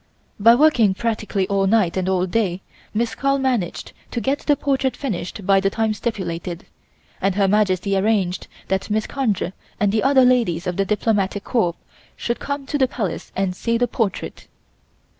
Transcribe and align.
By 0.39 0.55
working 0.55 0.95
practically 0.95 1.45
all 1.47 1.67
night 1.67 1.95
and 1.95 2.09
all 2.09 2.25
day, 2.25 2.63
Miss 2.91 3.13
Carl 3.13 3.37
managed 3.37 3.93
to 4.09 4.19
get 4.19 4.39
the 4.39 4.55
portrait 4.55 4.97
finished 4.97 5.45
by 5.45 5.59
the 5.59 5.69
time 5.69 5.93
stipulated, 5.93 6.65
and 7.21 7.35
Her 7.35 7.47
Majesty 7.47 7.95
arranged 7.95 8.47
that 8.67 8.85
Mrs. 8.89 9.07
Conger 9.07 9.53
and 9.79 9.91
the 9.91 10.01
other 10.01 10.25
ladies 10.25 10.65
of 10.65 10.77
the 10.77 10.85
Diplomatic 10.85 11.43
Corps 11.43 11.75
should 12.15 12.39
come 12.39 12.65
to 12.65 12.79
the 12.79 12.87
Palace 12.87 13.31
and 13.35 13.55
see 13.55 13.77
the 13.77 13.87
portrait. 13.87 14.47